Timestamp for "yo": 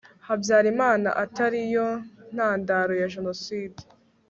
1.75-1.87